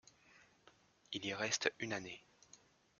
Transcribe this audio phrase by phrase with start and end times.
[1.11, 2.23] Il y reste une année.